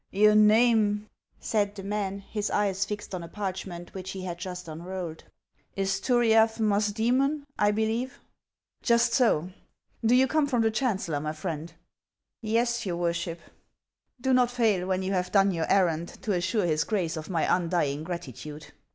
[0.23, 4.39] "Your name," said the man, his eyes fixed on a parch ment which he had
[4.39, 5.25] just unrolled,"
[5.75, 8.19] is Turiaf Musdoemon, I believe.""
[8.91, 9.51] Just so.
[10.03, 11.71] Do you come from the chancellor, my friend
[12.41, 13.41] ]""Yes, your worship."
[14.19, 17.43] "Do not fail, when you have done your errand, to assure his Grace of my
[17.55, 18.71] undying gratitude."